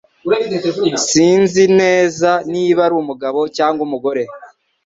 [1.07, 4.23] Sinzi neza niba ari umugabo cyangwa umugore.